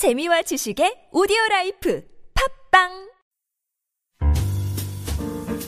[0.00, 2.02] 재미와 지식의 오디오 라이프
[2.72, 3.10] 팟빵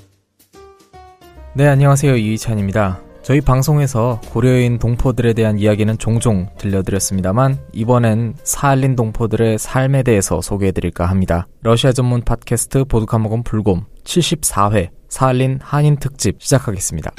[1.53, 2.17] 네, 안녕하세요.
[2.17, 3.01] 이희찬입니다.
[3.25, 11.47] 저희 방송에서 고려인 동포들에 대한 이야기는 종종 들려드렸습니다만 이번엔 사할린 동포들의 삶에 대해서 소개해드릴까 합니다.
[11.63, 17.13] 러시아 전문 팟캐스트 보드카 먹은 불곰 74회 사할린 한인 특집 시작하겠습니다.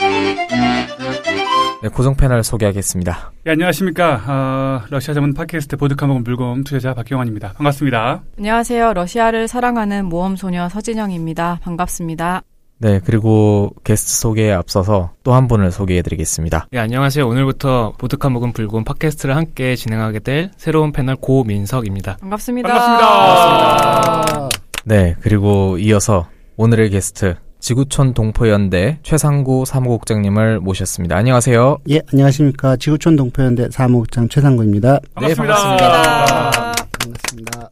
[1.82, 3.32] 네, 고정 패널 소개하겠습니다.
[3.44, 4.22] 네, 안녕하십니까.
[4.28, 7.54] 어, 러시아 전문 팟캐스트 보드카 먹은 불곰 투자자 박경환입니다.
[7.54, 8.22] 반갑습니다.
[8.38, 8.92] 안녕하세요.
[8.92, 11.58] 러시아를 사랑하는 모험소녀 서진영입니다.
[11.64, 12.42] 반갑습니다.
[12.78, 16.68] 네, 그리고 게스트 소개에 앞서서 또 한 분을 소개해드리겠습니다.
[16.70, 17.26] 네, 안녕하세요.
[17.26, 22.18] 오늘부터 보드카 먹은 불곰 팟캐스트를 함께 진행하게 될 새로운 패널 고민석입니다.
[22.20, 22.68] 반갑습니다.
[22.68, 24.48] 반갑습니다.
[24.84, 31.16] 네, 그리고 이어서 오늘의 게스트 지구촌 동포연대 최상구 사무국장님을 모셨습니다.
[31.16, 31.78] 안녕하세요.
[31.90, 32.76] 예, 안녕하십니까.
[32.76, 35.00] 지구촌 동포연대 사무국장 최상구입니다.
[35.14, 35.28] 반갑습니다.
[35.28, 36.02] 네, 반갑습니다.
[36.02, 36.65] 반갑습니다.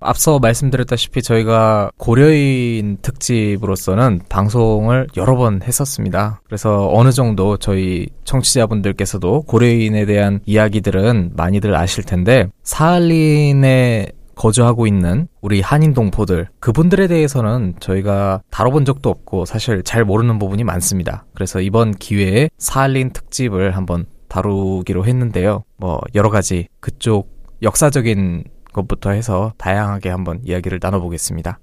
[0.01, 6.41] 앞서 말씀드렸다시피 저희가 고려인 특집으로서는 방송을 여러 번 했었습니다.
[6.45, 15.61] 그래서 어느 정도 저희 청취자분들께서도 고려인에 대한 이야기들은 많이들 아실 텐데 사할린에 거주하고 있는 우리
[15.61, 21.25] 한인 동포들 그분들에 대해서는 저희가 다뤄본 적도 없고 사실 잘 모르는 부분이 많습니다.
[21.35, 25.63] 그래서 이번 기회에 사할린 특집을 한번 다루기로 했는데요.
[25.77, 28.45] 뭐 여러 가지 그쪽 역사적인
[28.75, 31.59] 것부터 해서 다양하게 한번 이야기를 나눠보겠습니다.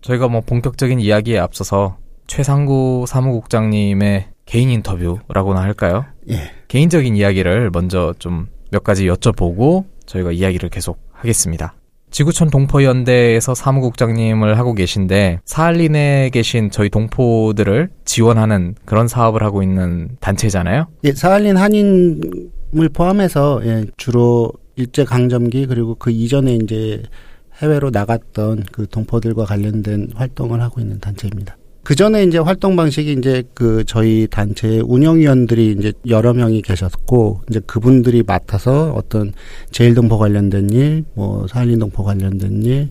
[0.00, 6.06] 저희가 뭐 본격적인 이야기에 앞서서 최상구 사무국장님의 개인 인터뷰라고나 할까요?
[6.28, 6.50] 예.
[6.66, 11.74] 개인적인 이야기를 먼저 좀 몇 가지 여쭤보고 저희가 이야기를 계속 하겠습니다.
[12.10, 20.86] 지구촌 동포연대에서 사무국장님을 하고 계신데 사할린에 계신 저희 동포들을 지원하는 그런 사업을 하고 있는 단체잖아요.
[21.04, 27.02] 예, 사할린 한인을 포함해서 예, 주로 일제 강점기 그리고 그 이전에 이제
[27.60, 31.56] 해외로 나갔던 그 동포들과 관련된 활동을 하고 있는 단체입니다.
[31.82, 37.60] 그 전에 이제 활동 방식이 이제 그 저희 단체의 운영위원들이 이제 여러 명이 계셨고 이제
[37.66, 39.32] 그분들이 맡아서 어떤
[39.70, 42.90] 제일동포 관련된 일, 뭐 사할린동포 관련된 일,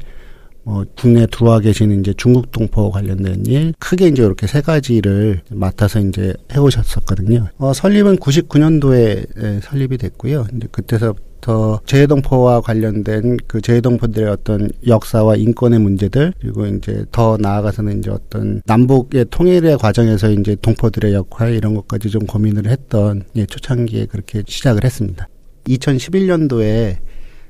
[0.64, 6.00] 뭐 국내 들어와 계시는 이제 중국 동포 관련된 일 크게 이제 이렇게 세 가지를 맡아서
[6.00, 7.48] 이제 해오셨었거든요.
[7.58, 10.46] 어, 설립은 99년도에 설립이 됐고요.
[10.56, 18.00] 이제 그때서 부터 재해동포와 관련된 그 재해동포들의 어떤 역사와 인권의 문제들 그리고 이제 더 나아가서는
[18.00, 24.06] 이제 어떤 남북의 통일의 과정에서 이제 동포들의 역할 이런 것까지 좀 고민을 했던 예, 초창기에
[24.06, 25.28] 그렇게 시작을 했습니다.
[25.68, 26.98] 2011년도에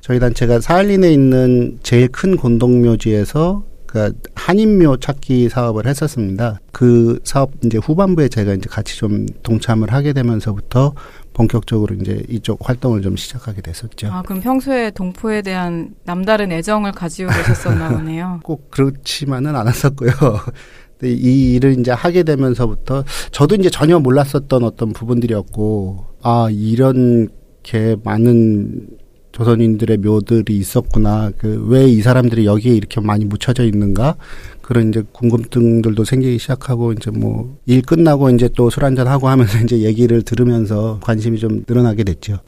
[0.01, 6.59] 저희 단체가 사할린에 있는 제일 큰 곤동묘지에서 그 한인묘 찾기 사업을 했었습니다.
[6.71, 10.93] 그 사업 이제 후반부에 제가 이제 같이 좀 동참을 하게 되면서부터
[11.39, 14.09] 본격적으로 이제 이쪽 활동을 좀 시작하게 됐었죠.
[14.11, 18.41] 아, 그럼 평소에 동포에 대한 남다른 애정을 가지고 계셨었나 보네요.
[18.43, 20.11] 꼭 그렇지만은 않았었고요.
[21.01, 28.89] 이 일을 이제 하게 되면서부터 저도 이제 전혀 몰랐었던 어떤 부분들이었고 아 이렇게 많은
[29.39, 31.31] 조선인들의 묘들이 있었구나.
[31.37, 34.15] 그 왜 이 사람들이 여기에 이렇게 많이 묻혀져 있는가?
[34.61, 39.57] 그런 이제 궁금증들도 생기기 시작하고 이제 뭐 일 끝나고 이제 또 술 한잔 하고 하면서
[39.63, 42.39] 이제 얘기를 들으면서 관심이 좀 늘어나게 됐죠.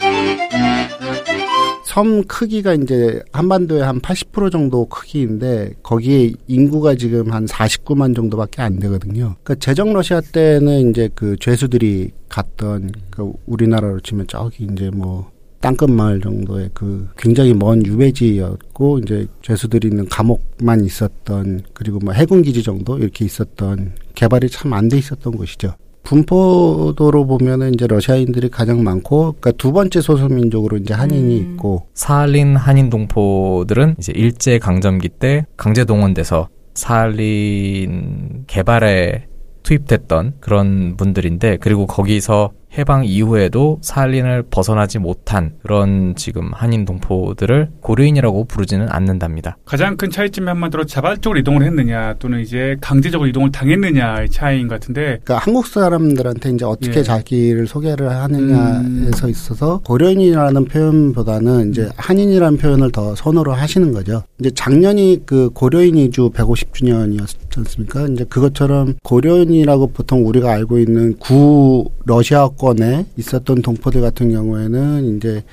[1.86, 8.80] 섬 크기가 이제 한반도의 한 80% 정도 크기인데 거기에 인구가 지금 한 49만 정도밖에 안
[8.80, 9.36] 되거든요.
[9.44, 15.30] 그러니까 제정 러시아 때는 이제 그 죄수들이 갔던 그 우리나라로 치면 저기 이제 뭐
[15.62, 22.42] 땅끝 마을 정도의 그 굉장히 먼 유배지였고 이제 죄수들이 있는 감옥만 있었던 그리고 뭐 해군
[22.42, 25.76] 기지 정도 이렇게 있었던 개발이 참 안 돼 있었던 곳이죠.
[26.04, 31.54] 분포도로 보면은 이제 러시아인들이 가장 많고, 그러니까 두 번째 소수민족으로 이제 한인이 음.
[31.54, 39.28] 있고, 사할린 한인 동포들은 이제 일제 강점기 때 강제 동원돼서 사할린 개발에
[39.64, 48.46] 투입됐던 그런 분들인데 그리고 거기서 해방 이후에도 사할린을 벗어나지 못한 그런 지금 한인 동포들을 고려인이라고
[48.46, 49.58] 부르지는 않는답니다.
[49.66, 55.20] 가장 큰 차이점이 한마디로 자발적으로 이동을 했느냐 또는 이제 강제적으로 이동을 당했느냐의 차이인 것 같은데
[55.24, 57.04] 그러니까 한국 사람들한테 이제 어떻게 예.
[57.04, 59.30] 자기를 소개를 하느냐에서 음.
[59.30, 64.24] 있어서 고려인이라는 표현보다는 이제 한인이라는 표현을 더 선호를 하시는 거죠.
[64.40, 68.08] 이제 작년이 그 고려인 이주 150주년이었지 않습니까?
[68.08, 75.44] 이제 그것처럼 고려인이라고 보통 우리가 알고 있는 구 러시아 권에 있었던 동포들 같은 경우에는 이제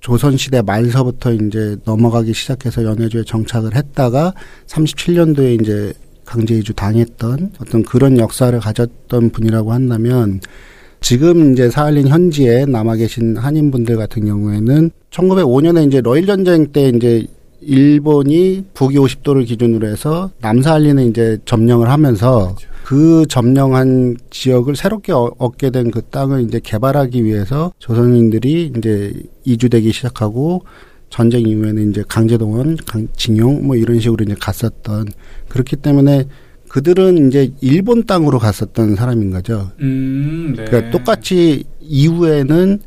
[0.00, 4.34] 조선시대 말서부터 이제 넘어가기 시작해서 연해주에 정착을 했다가
[4.66, 5.92] 37년도에 이제
[6.24, 10.40] 강제 이주 당했던 어떤 그런 역사를 가졌던 분이라고 한다면
[11.00, 17.26] 지금 이제 사할린 현지에 남아 계신 한인분들 같은 경우에는 1905년에 이제 러일 전쟁 때 이제
[17.60, 22.54] 일본이 북위 50도를 기준으로 해서 남사할린을 이제 점령을 하면서
[22.84, 29.12] 그 점령한 지역을 새롭게 어- 얻게 된 그 땅을 이제 개발하기 위해서 조선인들이 이제
[29.44, 30.62] 이주되기 시작하고
[31.10, 35.06] 전쟁 이후에는 이제 강제동원, 강, 징용 뭐 이런 식으로 이제 갔었던
[35.48, 36.24] 그렇기 때문에
[36.68, 39.70] 그들은 이제 일본 땅으로 갔었던 사람인 거죠.
[39.80, 40.64] 음, 네.
[40.64, 42.80] 그러니까 똑같이 이후에는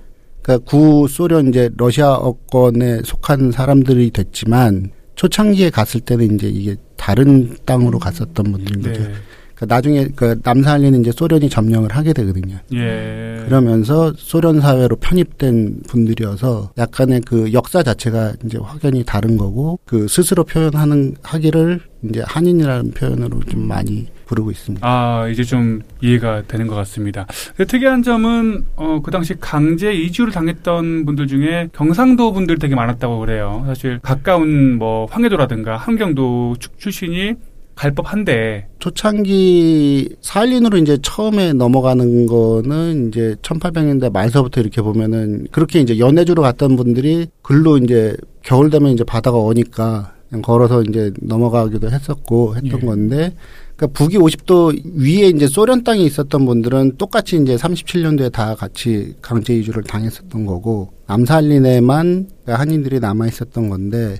[0.49, 7.99] 그러니까 구 소련 이제 러시아어권에 속한 사람들이 됐지만 초창기에 갔을 때는 이제 이게 다른 땅으로
[7.99, 9.01] 갔었던 분들인 거죠.
[9.01, 9.13] 네.
[9.59, 12.57] 그러니까 나중에 그 남사할리는 이제 소련이 점령을 하게 되거든요.
[12.73, 13.43] 예.
[13.45, 20.43] 그러면서 소련 사회로 편입된 분들이어서 약간의 그 역사 자체가 이제 확연히 다른 거고 그 스스로
[20.45, 24.87] 표현하는 하기를 이제 한인이라는 표현으로 좀 많이 부르고 있습니다.
[24.87, 27.25] 아, 이제 좀 이해가 되는 것 같습니다.
[27.67, 33.63] 특이한 점은, 어, 그 당시 강제 이주를 당했던 분들 중에 경상도 분들 되게 많았다고 그래요.
[33.65, 37.33] 사실 가까운 뭐 황해도라든가 함경도 축 출신이
[37.79, 45.97] 갈 법한데, 초창기 사할린으로 이제 처음에 넘어가는 거는 이제 1800년대 말서부터 이렇게 보면은 그렇게 이제
[45.97, 52.57] 연해주로 갔던 분들이 글로 이제 겨울 되면 이제 바다가 오니까 그냥 걸어서 이제 넘어가기도 했었고
[52.57, 52.85] 했던 예.
[52.85, 53.35] 건데
[53.77, 59.55] 그러니까 북위 50도 위에 이제 소련 땅이 있었던 분들은 똑같이 이제 37년도에 다 같이 강제
[59.55, 64.17] 이주를 당했었던 거고 남사할린에만 한인들이 남아 있었던 건데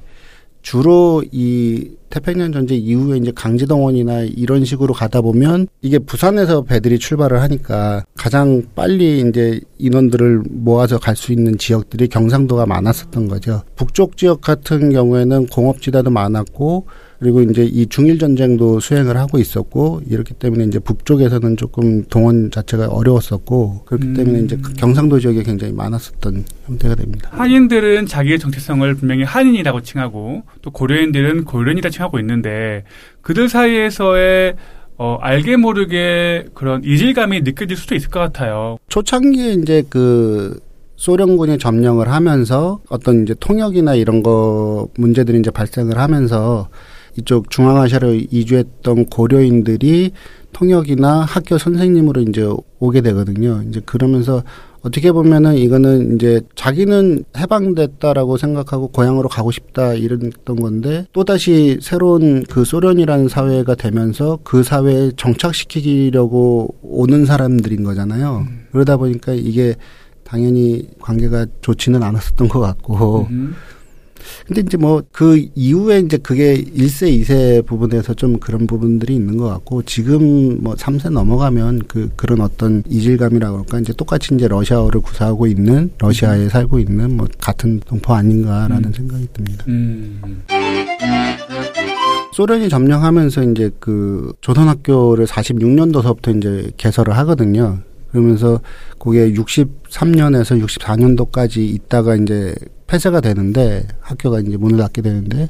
[0.70, 7.42] 주로 이 태평양 전쟁 이후에 이제 강제동원이나 이런 식으로 가다 보면 이게 부산에서 배들이 출발을
[7.42, 13.64] 하니까 가장 빨리 이제 인원들을 모아서 갈 수 있는 지역들이 경상도가 많았었던 거죠.
[13.76, 16.86] 북쪽 지역 같은 경우에는 공업지대도 많았고
[17.20, 22.88] 그리고 이제 이 중일 전쟁도 수행을 하고 있었고 이렇기 때문에 이제 북쪽에서는 조금 동원 자체가
[22.88, 24.14] 어려웠었고 그렇기 음.
[24.14, 27.30] 때문에 이제 그 경상도 지역에 굉장히 많았었던 형태가 됩니다.
[27.34, 32.84] 한인들은 자기의 정체성을 분명히 한인이라고 칭하고, 또 고려인들은 고려인이라 칭하고 있는데,
[33.22, 34.56] 그들 사이에서의
[34.98, 38.78] 어, 알게 모르게 그런 이질감이 느껴질 수도 있을 것 같아요.
[38.90, 40.60] 초창기에 이제 그
[40.98, 46.68] 소련군이 점령을 하면서 어떤 이제 통역이나 이런 거 문제들이 이제 발생을 하면서
[47.20, 50.12] 이쪽 중앙아시아로 이주했던 고려인들이
[50.54, 52.48] 통역이나 학교 선생님으로 이제
[52.80, 53.62] 오게 되거든요.
[53.70, 54.44] 이제 그러면서
[54.82, 62.64] 어떻게 보면은 이거는 이제 자기는 해방됐다라고 생각하고 고향으로 가고 싶다 이랬던 건데 또다시 새로운 그
[62.64, 68.48] 소련이라는 사회가 되면서 그 사회에 정착시키려고 오는 사람들인 거잖아요.
[68.72, 69.76] 그러다 보니까 이게
[70.24, 73.28] 당연히 관계가 좋지는 않았었던 것 같고.
[73.32, 73.56] 음.
[74.48, 79.50] 근데 이제 뭐 그 이후에 이제 그게 1세, 2세 부분에서 좀 그런 부분들이 있는 것
[79.50, 85.48] 같고 지금 뭐 3세 넘어가면 그 그런 어떤 이질감이라 그럴까 이제 똑같이 이제 러시아어를 구사하고
[85.48, 88.94] 있는 러시아에 살고 있는 뭐 같은 동포 아닌가라는 음.
[88.94, 89.66] 생각이 듭니다.
[89.68, 90.44] 음.
[92.34, 97.80] 소련이 점령하면서 이제 그 조선학교를 46년도서부터 이제 개설을 하거든요.
[98.12, 98.62] 그러면서
[98.98, 102.56] 그게 63년에서 64년도까지 있다가 이제
[102.90, 105.48] 폐쇄가 되는데 학교가 이제 문을 닫게 되는데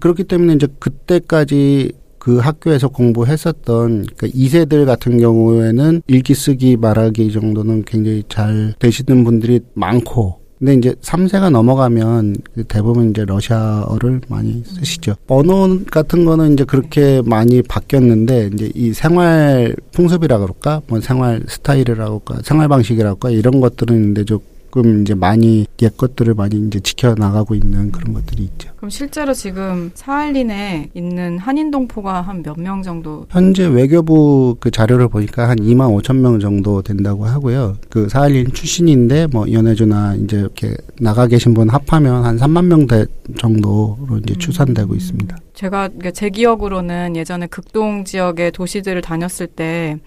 [0.00, 7.84] 그렇기 때문에 이제 그때까지 그 학교에서 공부했었던 그 2세들 같은 경우에는 읽기 쓰기 말하기 정도는
[7.84, 12.36] 굉장히 잘 되시는 분들이 많고 근데 이제 3세가 넘어가면
[12.68, 15.16] 대부분 이제 러시아어를 많이 쓰시죠.
[15.26, 20.80] 언어 같은 거는 이제 그렇게 많이 바뀌었는데 이제 이 생활 풍습이라 그럴까?
[20.86, 22.40] 뭐 생활 스타일이라고 할까?
[22.42, 23.30] 생활 방식이라고 할까?
[23.30, 24.38] 이런 것들은 이제 좀
[24.74, 28.70] 조금 이제 많이 옛 것들을 많이 이제 지켜 나가고 있는 그런 것들이 있죠.
[28.76, 33.24] 그럼 실제로 지금 사할린에 있는 한인 동포가 한 몇 명 정도?
[33.30, 37.76] 현재 외교부 그 자료를 보니까 한 2만 5천 명 정도 된다고 하고요.
[37.88, 43.06] 그 사할린 출신인데 뭐 연해주나 이제 이렇게 나가 계신 분 합하면 한 3만 명 대-
[43.38, 45.36] 정도로 이제 추산되고 있습니다.
[45.54, 49.98] 제가 제 기억으로는 예전에 극동 지역의 도시들을 다녔을 때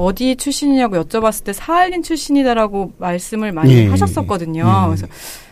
[0.00, 4.60] 어디 출신이냐고 여쭤봤을 때 사할린 출신이다라고 말씀을 많이 예, 하셨었거든요.
[4.60, 4.86] 예.
[4.86, 5.06] 그래서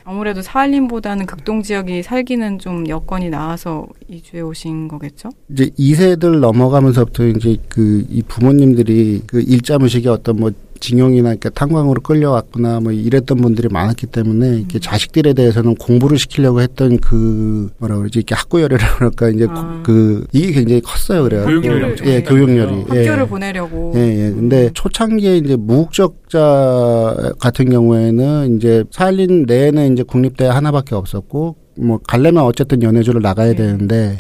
[0.04, 5.30] 아무래도 사할린보다는 극동 지역이 살기는 좀 여건이 나아서 이주해 오신 거겠죠?
[5.50, 12.00] 이제 2세들 넘어가면서부터 이제 그 이 부모님들이 그 일자 무식의 어떤 뭐 징용이나 이렇게 탄광으로
[12.00, 18.18] 끌려왔거나 뭐 이랬던 분들이 많았기 때문에 이렇게 자식들에 대해서는 공부를 시키려고 했던 그 뭐라 그러지
[18.20, 19.82] 이렇게 학구열이라 그럴까 이제 아.
[19.84, 21.44] 그 이게 굉장히 컸어요 그래요.
[21.46, 22.76] 교육열이 예, 교육열이.
[22.84, 22.96] 나죠.
[22.96, 23.06] 예.
[23.06, 23.92] 학교를 보내려고.
[23.96, 24.30] 예, 예.
[24.30, 32.44] 근데 초창기에 이제 무국적자 같은 경우에는 이제 살린 내에는 이제 국립대 하나밖에 없었고 뭐 가려면
[32.44, 33.54] 어쨌든 연해주를 나가야 네.
[33.56, 34.18] 되는데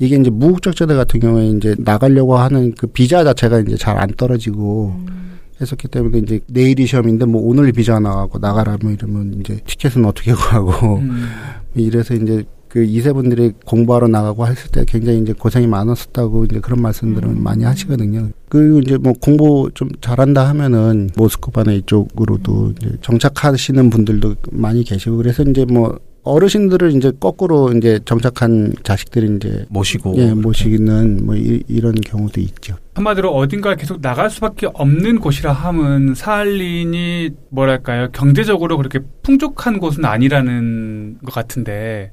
[0.00, 4.96] 이게 이제 무국적자들 같은 경우에 이제 나가려고 하는 그 비자 자체가 이제 잘 안 떨어지고
[4.98, 5.38] 음.
[5.64, 10.32] 했었기 때문에 이제 내일이 시험인데 뭐 오늘 비자 나가고 나가라 뭐 이러면 이제 티켓은 어떻게
[10.32, 11.26] 구하고 음.
[11.74, 17.28] 이래서 이제 그 이세분들이 공부하러 나가고 했을 때 굉장히 이제 고생이 많았었다고 이제 그런 말씀들을
[17.28, 17.42] 음.
[17.42, 18.30] 많이 하시거든요.
[18.48, 25.44] 그리고 이제 뭐 공부 좀 잘한다 하면은 모스크바나 이쪽으로도 이제 정착하시는 분들도 많이 계시고 그래서
[25.44, 31.94] 이제 뭐 어르신들을 이제 거꾸로 이제 정착한 자식들이 이제 모시고 예 모시기는 뭐 이, 이런
[31.94, 32.76] 경우도 있죠.
[32.94, 41.18] 한마디로 어딘가 계속 나갈 수밖에 없는 곳이라 함은 사할린이 뭐랄까요 경제적으로 그렇게 풍족한 곳은 아니라는
[41.24, 42.10] 것 같은데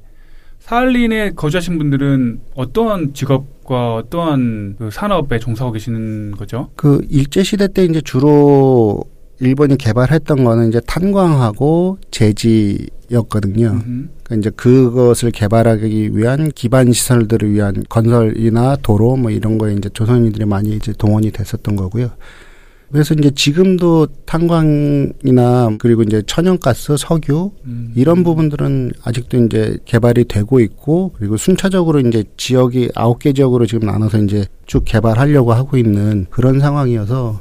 [0.58, 6.70] 사할린에 거주하신 분들은 어떠한 직업과 어떠한 그 산업에 종사하고 계시는 거죠?
[6.76, 9.04] 그 일제 시대 때 이제 주로
[9.40, 13.68] 일본이 개발했던 거는 이제 탄광하고 제지였거든요.
[13.68, 14.10] 음.
[14.22, 20.44] 그러니까 이제 그것을 개발하기 위한 기반 시설들을 위한 건설이나 도로 뭐 이런 거에 이제 조선인들이
[20.44, 22.10] 많이 이제 동원이 됐었던 거고요.
[22.92, 27.92] 그래서 이제 지금도 탄광이나 그리고 이제 천연가스, 석유 음.
[27.96, 33.86] 이런 부분들은 아직도 이제 개발이 되고 있고 그리고 순차적으로 이제 지역이 아홉 개 지역으로 지금
[33.86, 37.40] 나눠서 이제 쭉 개발하려고 하고 있는 그런 상황이어서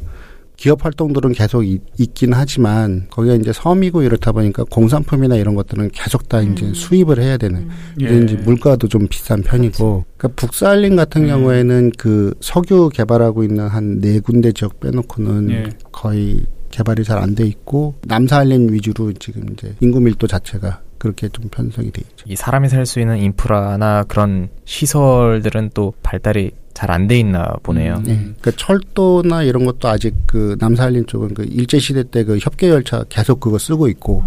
[0.62, 1.82] 기업 활동들은 계속 있,
[2.13, 6.74] 긴 하지만 거기가 이제 섬이고 이렇다 보니까 공산품이나 이런 것들은 계속 다 이제 음.
[6.75, 7.68] 수입을 해야 되는
[8.00, 8.08] 예.
[8.08, 11.27] 근데 이제 물가도 좀 비싼 편이고 그러니까 북사할린 같은 음.
[11.30, 15.63] 경우에는 그 석유 개발하고 있는 한 네 군데 지역 빼놓고는 예.
[15.91, 21.50] 거의 개발이 잘 안 돼 있고 남사할린 위주로 지금 이제 인구 밀도 자체가 그렇게 좀
[21.50, 22.25] 편성이 돼 있죠.
[22.27, 27.96] 이 사람이 살 수 있는 인프라나 그런 시설들은 또 발달이 잘 안 돼 있나 보네요.
[27.96, 28.04] 음.
[28.08, 28.16] 예.
[28.16, 33.04] 그러니까 철도나 이런 것도 아직 그 남사할린 쪽은 그 일제 시대 때 그 협계 열차
[33.10, 34.24] 계속 그거 쓰고 있고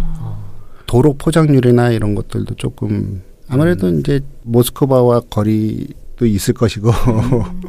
[0.85, 6.89] 도로 포장률이나 이런 것들도 조금 아무래도 이제 모스크바와 거리도 있을 것이고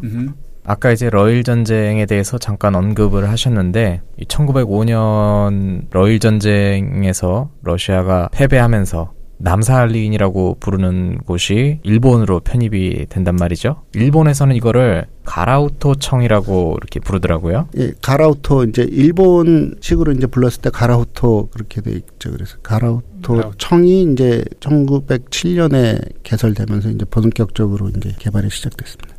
[0.05, 0.33] 음.
[0.69, 11.19] 아까 이제 러일 전쟁에 대해서 잠깐 언급을 하셨는데 1905년 러일 전쟁에서 러시아가 패배하면서 남사할린이라고 부르는
[11.19, 13.83] 곳이 일본으로 편입이 된단 말이죠.
[13.95, 17.69] 일본에서는 이거를 가라우토청이라고 이렇게 부르더라고요.
[17.79, 22.31] 예, 가라우토 이제 일본식으로 이제 불렀을 때 가라우토 그렇게 돼 있죠.
[22.31, 23.57] 그래서 가라우토 가라우토.
[23.59, 29.16] 청이 이제 1907년에 개설되면서 이제 본격적으로 이제 개발이 시작됐습니다.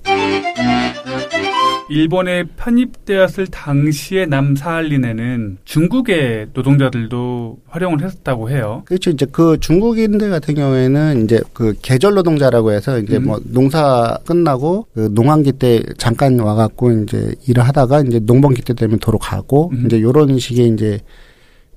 [1.89, 8.83] 일본에 편입되었을 당시의 남사할린에는 중국의 노동자들도 활용을 했었다고 해요.
[8.85, 9.09] 그렇죠.
[9.09, 13.25] 이제 그 중국인들 같은 경우에는 이제 그 계절 노동자라고 해서 이제 음.
[13.25, 18.99] 뭐 농사 끝나고 그 농한기 때 잠깐 와갖고 이제 일을 하다가 이제 농번기 때 되면
[18.99, 19.83] 도로 가고 음.
[19.85, 20.99] 이제 요런 식의 이제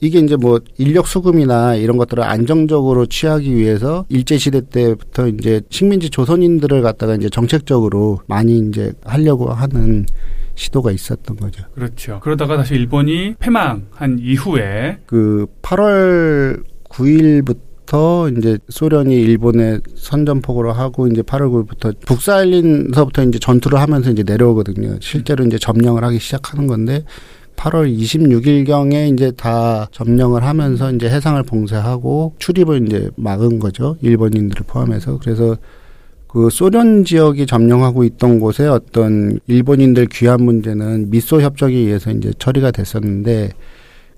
[0.01, 6.11] 이게 이제 뭐 인력 수급이나 이런 것들을 안정적으로 취하기 위해서 일제 시대 때부터 이제 식민지
[6.11, 10.07] 조선인들을 갖다가 이제 정책적으로 많이 이제 하려고 하는
[10.55, 11.65] 시도가 있었던 거죠.
[11.75, 12.21] 그렇죠.
[12.23, 21.67] 그러다가 다시 일본이 패망한 이후에 그 8월 9일부터 이제 소련이 일본에 선전포고를 하고 이제 8월
[21.67, 24.99] 9일부터 북사할린서부터 이제 전투를 하면서 이제 내려오거든요.
[25.01, 27.05] 실제로 이제 점령을 하기 시작하는 건데
[27.61, 33.97] 8월 26일경에 이제 다 점령을 하면서 이제 해상을 봉쇄하고 출입을 이제 막은 거죠.
[34.01, 35.19] 일본인들을 포함해서.
[35.19, 35.57] 그래서
[36.27, 42.71] 그 소련 지역이 점령하고 있던 곳에 어떤 일본인들 귀환 문제는 미소 협정에 의해서 이제 처리가
[42.71, 43.51] 됐었는데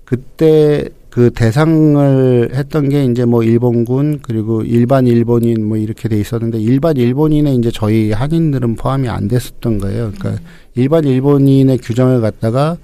[0.05, 6.61] 그때 그 대상을 했던 게 이제 뭐 일본군 그리고 일반 일본인 뭐 이렇게 돼 있었는데
[6.61, 10.13] 일반 일본인에 이제 저희 한인들은 포함이 안 됐었던 거예요.
[10.17, 10.41] 그러니까
[10.75, 12.77] 일반 일본인의 규정을 갖다가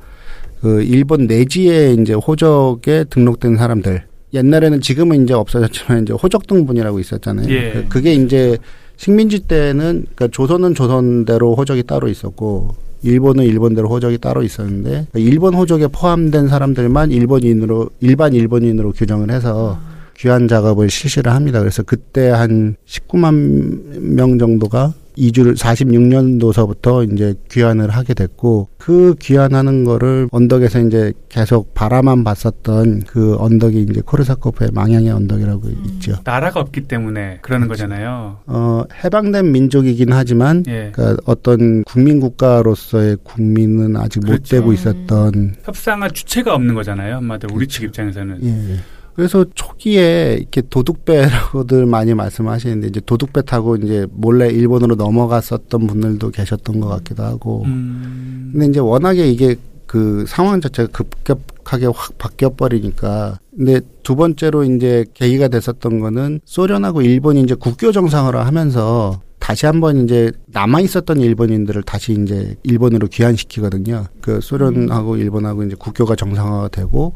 [0.61, 7.49] 그 일본 내지에 이제 호적에 등록된 사람들 옛날에는 지금은 이제 없어졌지만 이제 호적 등본이라고 있었잖아요.
[7.49, 7.71] 예.
[7.73, 8.57] 그- 그게 이제
[8.97, 15.53] 식민지 때는 그러니까 조선은 조선대로 호적이 따로 있었고 일본은 일본대로 호적이 따로 있었는데 그러니까 일본
[15.53, 19.79] 호적에 포함된 사람들만 일본인으로 일반 일본인으로 규정을 해서
[20.17, 21.59] 귀환 작업을 실시를 합니다.
[21.59, 30.29] 그래서 그때 한 19만 명 정도가 이주를 46년도서부터 이제 귀환을 하게 됐고 그 귀환하는 거를
[30.31, 36.15] 언덕에서 이제 계속 바라만 봤었던 그 언덕이 이제 코르사코프의 망향의 언덕이라고 있죠.
[36.23, 38.39] 나라가 없기 때문에 그러는 거잖아요.
[38.47, 40.91] 어 해방된 민족이긴 하지만 예.
[40.93, 44.55] 그러니까 어떤 국민 국가로서의 국민은 아직 못 그렇죠.
[44.55, 47.15] 되고 있었던 협상할 주체가 없는 거잖아요.
[47.15, 48.39] 한마디로 우리 측 입장에서는.
[48.43, 48.79] 예.
[49.19, 56.79] 그래서 초기에 이렇게 도둑배라고들 많이 말씀하시는데 이제 도둑배 타고 이제 몰래 일본으로 넘어갔었던 분들도 계셨던
[56.79, 57.63] 것 같기도 하고.
[57.65, 59.57] 음, 근데 이제 워낙에 이게
[59.88, 63.39] 그 상황 자체가 급격하게 확 바뀌어 버리니까.
[63.53, 70.05] 근데 두 번째로 이제 계기가 됐었던 거는 소련하고 일본이 이제 국교 정상화를 하면서 다시 한번
[70.05, 74.05] 이제 남아 있었던 일본인들을 다시 이제 일본으로 귀환시키거든요.
[74.21, 77.15] 그 소련하고 일본하고 이제 국교가 정상화가 되고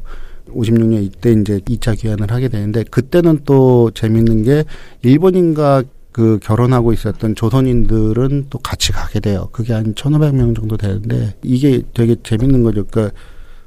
[0.51, 4.63] 56년 이때 이제 2차 귀환을 하게 되는데 그때는 또 재밌는 게
[5.01, 9.49] 일본인과 그 결혼하고 있었던 조선인들은 또 같이 가게 돼요.
[9.51, 12.85] 그게 한 1,500명 정도 되는데 이게 되게 재밌는 거죠.
[12.85, 13.15] 그러니까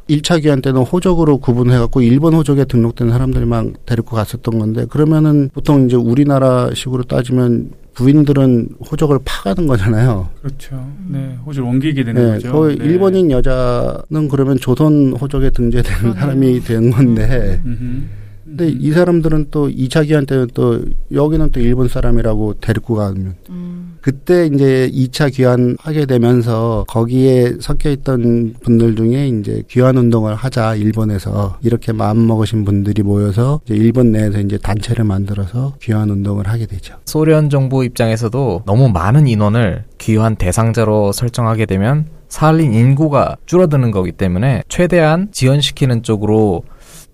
[0.09, 5.97] 1차 귀환 때는 호적으로 구분해갖고 일본 호적에 등록된 사람들만 데리고 갔었던 건데 그러면은 보통 이제
[5.97, 10.29] 우리나라 식으로 따지면 부인들은 호적을 파가는 거잖아요.
[10.43, 10.87] 그렇죠.
[11.09, 12.53] 네, 호주를 옮기게 되는 네, 거죠.
[12.53, 12.85] 그 네.
[12.85, 18.03] 일본인 여자는 그러면 조선 호적에 등재된 사람이 된 건데 음흠.
[18.47, 20.81] 근데 이 사람들은 또 2차 기한 때는 또
[21.13, 23.99] 여기는 또 일본 사람이라고 데리고 가면 음.
[24.01, 30.77] 그때 이제 2차 귀환 하게 되면서 거기에 섞여 있던 분들 중에 이제 귀환 운동을 하자
[30.77, 36.67] 일본에서 이렇게 마음 먹으신 분들이 모여서 이제 일본 내에서 이제 단체를 만들어서 귀환 운동을 하게
[36.67, 36.95] 되죠.
[37.05, 44.63] 소련 정부 입장에서도 너무 많은 인원을 귀환 대상자로 설정하게 되면 사할린 인구가 줄어드는 거기 때문에
[44.69, 46.63] 최대한 지연시키는 쪽으로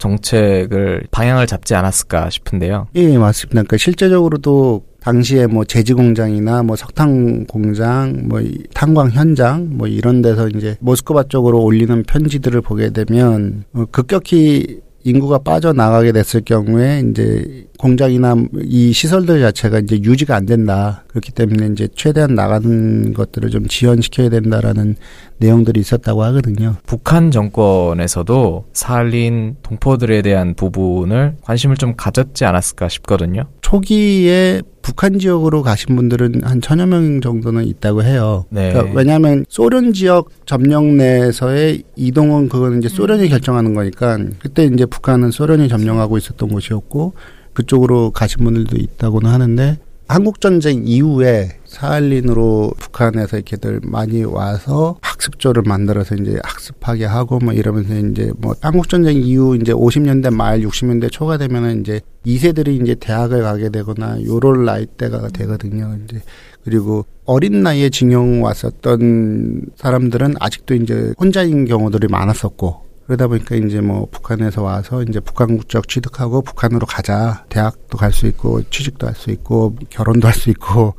[0.03, 2.89] 정책을 방향을 잡지 않았을까 싶은데요.
[2.97, 3.53] 예, 맞습니다.
[3.53, 10.49] 그러니까 실제적으로도 당시에 뭐 제지 공장이나 뭐 석탄 공장, 뭐이 탄광 현장, 뭐 이런 데서
[10.49, 18.37] 이제 모스크바 쪽으로 올리는 편지들을 보게 되면 어, 급격히 인구가 빠져나가게 됐을 경우에 이제 공장이나
[18.63, 21.05] 이 시설들 자체가 이제 유지가 안 된다.
[21.09, 24.97] 그렇기 때문에 이제 최대한 나가는 것들을 좀 지연시켜야 된다라는
[25.39, 26.77] 내용들이 있었다고 하거든요.
[26.87, 33.45] 북한 정권에서도 사할린 동포들에 대한 부분을 관심을 좀 가졌지 않았을까 싶거든요.
[33.63, 38.45] 초기에 북한 지역으로 가신 분들은 한 천여 명 정도는 있다고 해요.
[38.51, 38.73] 네.
[38.73, 45.31] 그러니까 왜냐하면 소련 지역 점령 내에서의 이동은 그거는 이제 소련이 결정하는 거니까 그때 이제 북한은
[45.31, 47.15] 소련이 점령하고 있었던 곳이었고
[47.55, 49.79] 그쪽으로 가신 분들도 있다고는 하는데
[50.13, 57.95] 한국 전쟁 이후에 사할린으로 북한에서 이렇게들 많이 와서 학습조를 만들어서 이제 학습하게 하고 뭐 이러면서
[57.95, 63.43] 이제 뭐 한국 전쟁 이후 이제 50년대 말 60년대 초가 되면은 이제 2세들이 이제 대학을
[63.43, 65.97] 가게 되거나 요럴 나이 때가 되거든요.
[66.05, 66.21] 이제
[66.63, 74.07] 그리고 어린 나이에 징용 왔었던 사람들은 아직도 이제 혼자인 경우들이 많았었고 그러다 보니까 이제 뭐
[74.11, 79.31] 북한에서 와서 이제 북한 국적 취득하고 북한으로 가자 대학도 갈 수 있고 취직도 할 수
[79.31, 80.95] 있고 결혼도 할 수 있고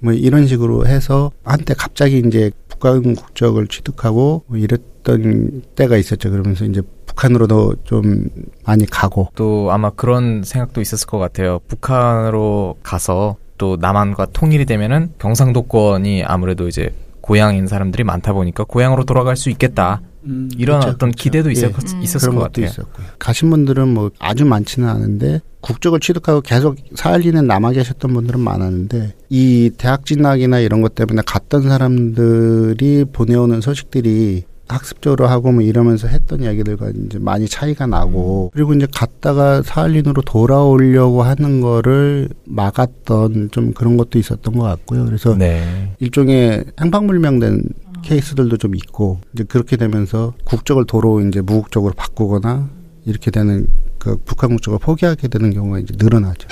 [0.00, 6.30] 뭐 이런 식으로 해서 한때 갑자기 이제 북한 국적을 취득하고 뭐 이랬던 때가 있었죠.
[6.30, 8.28] 그러면서 이제 북한으로도 좀
[8.64, 11.60] 많이 가고 또 아마 그런 생각도 있었을 것 같아요.
[11.68, 19.36] 북한으로 가서 또 남한과 통일이 되면은 경상도권이 아무래도 이제 고향인 사람들이 많다 보니까 고향으로 돌아갈
[19.36, 20.00] 수 있겠다.
[20.24, 21.22] 음, 이런 그렇죠, 어떤 그렇죠.
[21.22, 22.02] 기대도 있었, 음.
[22.02, 22.66] 있었을 그런 것 것도 같아요.
[22.66, 23.06] 있었고요.
[23.18, 29.70] 가신 분들은 뭐 아주 많지는 않은데 국적을 취득하고 계속 사할리는 남아 계셨던 분들은 많았는데 이
[29.76, 36.90] 대학 진학이나 이런 것 때문에 갔던 사람들이 보내오는 소식들이 학습적으로 하고 뭐 이러면서 했던 이야기들과
[36.90, 44.18] 이제 많이 차이가 나고 그리고 이제 갔다가 사할린으로 돌아오려고 하는 거를 막았던 좀 그런 것도
[44.18, 45.04] 있었던 것 같고요.
[45.06, 45.92] 그래서 네.
[45.98, 47.62] 일종의 행방불명된
[48.02, 52.68] 케이스들도 좀 있고 이제 그렇게 되면서 국적을 도로 이제 무국적으로 바꾸거나
[53.06, 56.48] 이렇게 되는 그 북한 국적을 포기하게 되는 경우가 이제 늘어나죠.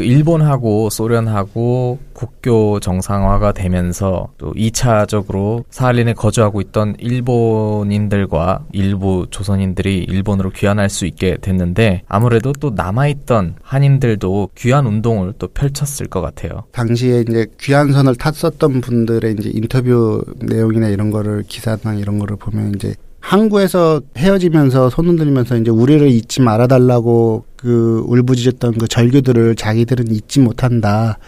[0.00, 10.52] 그 일본하고 소련하고 국교 정상화가 되면서 또 2차적으로 사할린에 거주하고 있던 일본인들과 일부 조선인들이 일본으로
[10.52, 16.64] 귀환할 수 있게 됐는데 아무래도 또 남아있던 한인들도 귀환 운동을 또 펼쳤을 것 같아요.
[16.72, 22.94] 당시에 이제 귀한선을 탔었던 분들의 이제 인터뷰 내용이나 이런 거를 기사나 이런 거를 보면 이제
[23.20, 31.18] 항구에서 헤어지면서 손 흔들면서 이제 우리를 잊지 말아달라고 그 울부짖었던 그 절규들을 자기들은 잊지 못한다.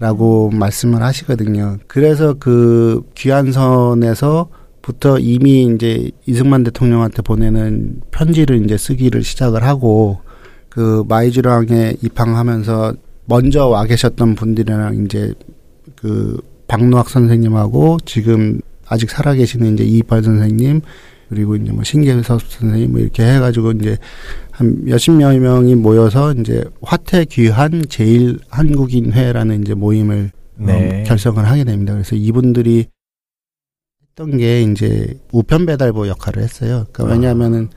[0.00, 1.76] 라고 말씀을 하시거든요.
[1.86, 4.48] 그래서 그 귀한선에서
[4.80, 10.20] 부터 이미 이제 이승만 대통령한테 보내는 편지를 이제 쓰기를 시작을 하고
[10.70, 12.94] 그 마이즈랑에 입항하면서
[13.26, 15.34] 먼저 와 계셨던 분들이랑 이제
[15.96, 20.80] 그 박노학 선생님하고 지금 아직 살아계시는 이제 이빨 선생님
[21.30, 23.96] 그리고 이제 뭐 신계섭 선생님 뭐 이렇게 해가지고 이제
[24.50, 31.02] 한 몇십 명이 모여서 이제 화태 귀한 제일 한국인회라는 이제 모임을 네.
[31.02, 31.92] 어, 결성을 하게 됩니다.
[31.92, 32.86] 그래서 이분들이
[34.02, 36.86] 했던 게 이제 우편 배달부 역할을 했어요.
[36.92, 37.68] 그러니까 왜냐하면은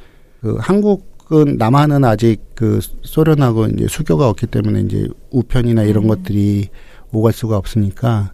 [0.42, 6.70] 그 한국은 남한은 아직 그 소련하고 이제 수교가 없기 때문에 이제 우편이나 이런 것들이
[7.12, 8.34] 오갈 수가 없으니까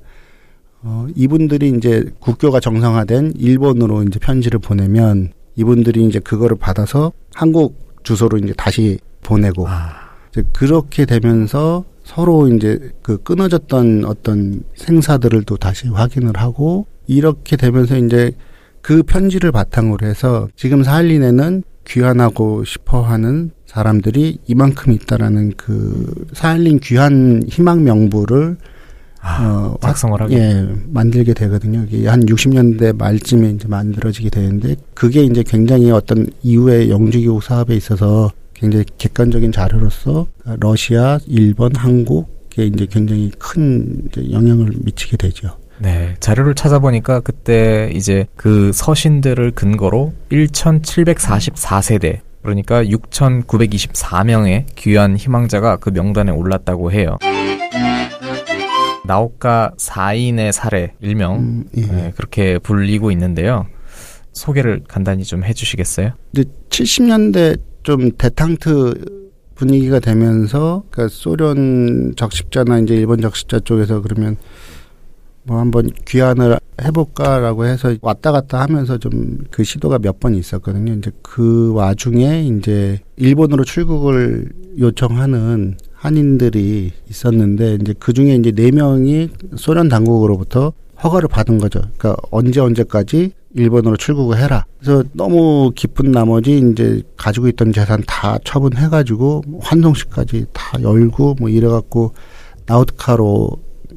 [0.82, 8.38] 어 이분들이 이제 국교가 정상화된 일본으로 이제 편지를 보내면 이분들이 이제 그거를 받아서 한국 주소로
[8.38, 9.92] 이제 다시 보내고 아,
[10.32, 17.98] 이제 그렇게 되면서 서로 이제 그 끊어졌던 어떤 생사들을 또 다시 확인을 하고 이렇게 되면서
[17.98, 18.32] 이제
[18.82, 27.44] 그 편지를 바탕으로 해서 지금 사할린에는 귀환하고 싶어 하는 사람들이 이만큼 있다라는 그 사할린 귀환
[27.48, 28.58] 희망 명부를
[29.22, 30.38] 아, 어, 작성을 하게.
[30.38, 31.86] 예, 만들게 되거든요.
[31.90, 38.32] 이게 한 60년대 말쯤에 이제 만들어지게 되는데 그게 이제 굉장히 어떤 이후의 영주기국 사업에 있어서
[38.54, 40.28] 굉장히 객관적인 자료로서
[40.60, 45.58] 러시아, 일본, 한국에 이제 굉장히 큰 이제 영향을 미치게 되죠.
[45.82, 56.32] 네, 자료를 찾아보니까 그때 이제 그 서신들을 근거로 1,744세대, 그러니까 6,924명의 귀한 희망자가 그 명단에
[56.32, 57.18] 올랐다고 해요.
[59.10, 61.82] 나오카 4인의 사례, 일명, 음, 예.
[61.82, 63.66] 네, 그렇게 불리고 있는데요.
[64.34, 66.12] 소개를 간단히 좀 해주시겠어요?
[66.32, 68.94] 이제 70년대 좀 대탕트
[69.56, 74.38] 분위기가 되면서 그러니까 소련 적십자나 이제 일본 적십자 쪽에서 그러면
[75.44, 80.94] 뭐 한번 귀환을 해볼까라고 해서 왔다 갔다 하면서 좀 그 시도가 몇 번 있었거든요.
[80.94, 89.30] 이제 그 와중에 이제 일본으로 출국을 요청하는 한인들이 있었는데 이제 그 중에 이제 네 명이
[89.58, 90.72] 소련 당국으로부터
[91.04, 91.82] 허가를 받은 거죠.
[91.98, 94.66] 그러니까 언제 언제까지 일본으로 출국을 해라.
[94.80, 102.14] 그래서 너무 기쁜 나머지 이제 가지고 있던 재산 다 처분해가지고 환송식까지 다 열고 뭐 이래갖고
[102.66, 103.50] 나우트카로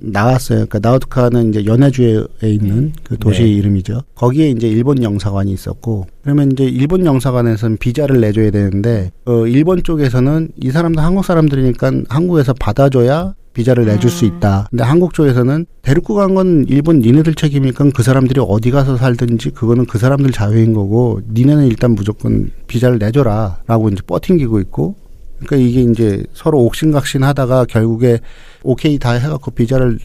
[0.03, 0.67] 나갔어요.
[0.67, 3.49] 그러니까 나우트카는 이제 연해주에 있는 그 도시 네.
[3.49, 4.03] 이름이죠.
[4.15, 10.51] 거기에 이제 일본 영사관이 있었고 그러면 이제 일본 영사관에서는 비자를 내줘야 되는데 어 일본 쪽에서는
[10.63, 14.67] 이 사람도 한국 사람들이니까 한국에서 받아줘야 비자를 내줄 수 있다.
[14.71, 19.85] 근데 한국 쪽에서는 데리고 간 건 일본 니네들 책임이니까 그 사람들이 어디 가서 살든지 그거는
[19.85, 24.95] 그 사람들 자유인 거고 니네는 일단 무조건 비자를 내줘라 라고 이제 뻗팅기고 있고
[25.45, 28.19] 그러니까 이게 이제 서로 옥신각신 하다가 결국에
[28.63, 29.99] 오케이 다 해갖고 비자를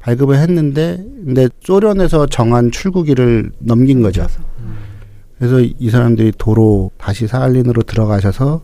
[0.00, 4.26] 발급을 했는데 근데 소련에서 정한 출국일을 넘긴 거죠.
[5.38, 8.62] 그래서 이 사람들이 도로 다시 사할린으로 들어가셔서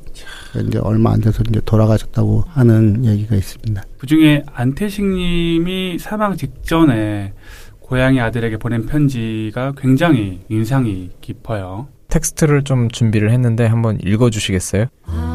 [0.66, 3.82] 이제 얼마 안 돼서 이제 돌아가셨다고 하는 얘기가 있습니다.
[3.98, 7.32] 그 중에 안태식님이 사망 직전에
[7.80, 11.86] 고향의 아들에게 보낸 편지가 굉장히 인상이 깊어요.
[12.08, 14.86] 텍스트를 좀 준비를 했는데 한번 읽어주시겠어요?
[15.06, 15.33] 아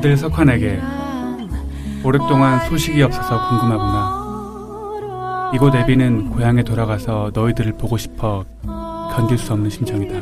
[0.00, 0.80] 들 석환에게
[2.02, 4.22] 오랫동안 소식이 없어서 궁금하구나.
[5.54, 8.44] 이곳 애비는 고향에 돌아가서 너희들을 보고 싶어
[9.14, 10.18] 견딜 수 없는 심정이다.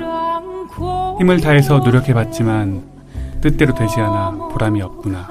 [1.19, 2.83] 힘을 다해서 노력해봤지만
[3.41, 5.29] 뜻대로 되지 않아 보람이 없구나.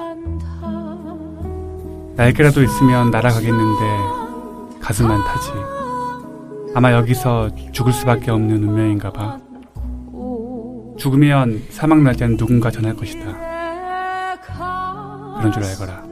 [2.16, 3.84] 날개라도 있으면 날아가겠는데
[4.80, 5.52] 가슴만 타지.
[6.74, 9.38] 아마 여기서 죽을 수밖에 없는 운명인가 봐.
[10.98, 13.49] 죽으면 사막 날짜는 누군가 전할 것이다.
[15.40, 16.04] 그런 줄 알거라.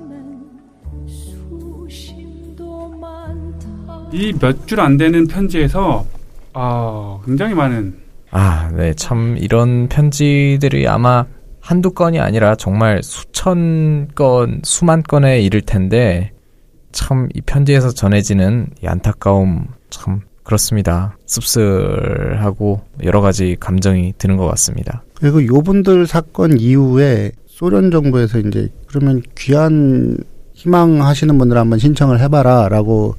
[4.12, 6.07] 이 몇 줄 안 되는 편지에서
[6.55, 8.93] 아 굉장히 많은 아, 네.
[8.93, 11.25] 참, 이런 편지들이 아마
[11.61, 16.33] 한두 건이 아니라 정말 수천 건, 수만 건에 이를 텐데,
[16.93, 21.17] 참, 이 편지에서 전해지는 이 안타까움, 참, 그렇습니다.
[21.25, 25.03] 씁쓸하고 여러 가지 감정이 드는 것 같습니다.
[25.14, 30.16] 그리고 요분들 사건 이후에 소련 정부에서 이제 그러면 귀한
[30.55, 33.16] 희망하시는 분들 한번 신청을 해봐라라고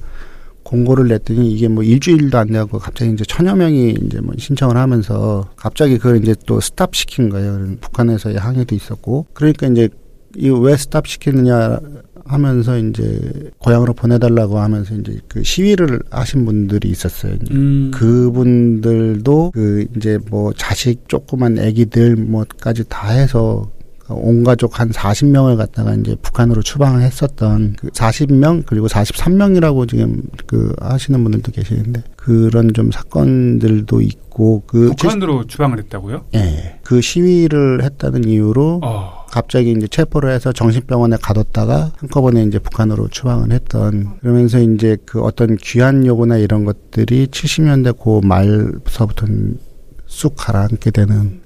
[0.62, 5.46] 공고를 냈더니 이게 뭐 일주일도 안 되고 갑자기 이제 천여 명이 이제 뭐 신청을 하면서
[5.56, 7.76] 갑자기 그걸 이제 또 스탑 시킨 거예요.
[7.82, 9.90] 북한에서의 항의도 있었고 그러니까 이제
[10.36, 11.78] 이왜 스탑 시키느냐
[12.24, 17.34] 하면서 이제 고향으로 보내달라고 하면서 이제 그 시위를 하신 분들이 있었어요.
[17.50, 17.90] 음.
[17.92, 23.70] 그분들도 그 이제 뭐 자식 조그만 아기들 뭐까지 다 해서
[24.12, 30.74] 온 가족 한 40명을 갖다가 이제 북한으로 추방을 했었던 그 40명 그리고 43명이라고 지금 그
[30.80, 36.24] 하시는 분들도 계시는데 그런 좀 사건들도 있고 그 북한으로 추방을 했다고요?
[36.34, 36.78] 예.
[36.82, 39.24] 그 시위를 했다는 이유로 어.
[39.30, 45.56] 갑자기 이제 체포를 해서 정신병원에 가뒀다가 한꺼번에 이제 북한으로 추방을 했던 그러면서 이제 그 어떤
[45.56, 49.58] 귀한 요구나 이런 것들이 70년대 고 말서부터는
[50.06, 51.39] 쑥 가라앉게 되는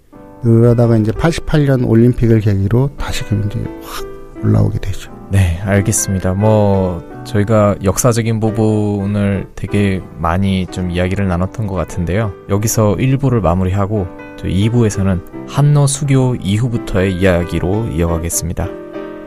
[0.45, 4.05] 그러다가 이제 88년 올림픽을 계기로 다시 금 이제 확
[4.45, 5.11] 올라오게 되죠.
[5.31, 6.35] 네, 알겠습니다.
[6.35, 12.33] 뭐 저희가 역사적인 부분을 되게 많이 좀 이야기를 나눴던 것 같은데요.
[12.51, 18.69] 여기서 1부를 마무리하고 저 2부에서는 한노 수교 이후부터의 이야기로 이어가겠습니다.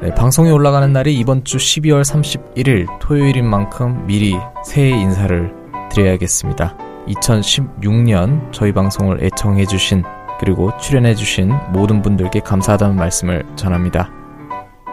[0.01, 5.51] 네, 방송이 올라가는 날이 이번 주 12월 31일 토요일인 만큼 미리 새해 인사를
[5.89, 6.77] 드려야겠습니다.
[7.07, 10.03] 2016년 저희 방송을 애청해주신
[10.39, 14.09] 그리고 출연해주신 모든 분들께 감사하다는 말씀을 전합니다.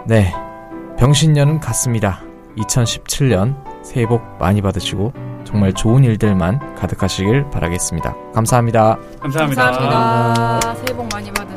[0.07, 0.33] 네,
[0.99, 2.21] 병신년은 갔습니다.
[2.57, 5.13] 2017년 새해 복 많이 받으시고
[5.45, 8.15] 정말 좋은 일들만 가득하시길 바라겠습니다.
[8.33, 8.99] 감사합니다.
[9.21, 9.71] 감사합니다.
[9.71, 10.75] 감사합니다.
[10.75, 11.54] 새해 복 많이 받으세요.